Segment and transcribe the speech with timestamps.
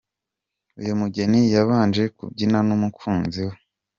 [0.81, 3.55] Uyu mugeni yabanje kubyinana n’umukunzi we.